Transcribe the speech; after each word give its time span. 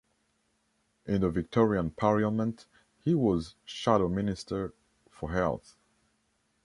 In 1.05 1.21
the 1.21 1.29
Victorian 1.29 1.91
Parliament 1.91 2.65
he 3.03 3.13
was 3.13 3.53
Shadow 3.65 4.09
Minister 4.09 4.73
for 5.11 5.29
Health. 5.31 5.75